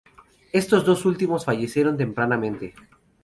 Estos 0.51 0.83
dos 0.83 1.05
últimos 1.05 1.45
fallecieron 1.45 1.95
tempranamente. 1.95 2.73